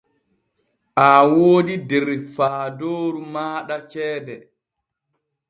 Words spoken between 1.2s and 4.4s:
woodi der faadooru maaɗa ceede.